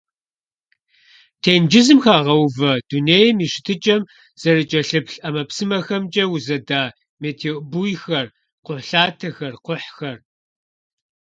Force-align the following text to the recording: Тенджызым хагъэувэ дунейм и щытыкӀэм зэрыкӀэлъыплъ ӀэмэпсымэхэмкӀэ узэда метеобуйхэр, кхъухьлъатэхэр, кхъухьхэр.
Тенджызым 1.43 1.99
хагъэувэ 2.03 2.71
дунейм 2.89 3.37
и 3.45 3.47
щытыкӀэм 3.51 4.01
зэрыкӀэлъыплъ 4.41 5.17
ӀэмэпсымэхэмкӀэ 5.21 6.23
узэда 6.33 6.83
метеобуйхэр, 7.21 8.27
кхъухьлъатэхэр, 8.63 9.53
кхъухьхэр. 9.65 10.17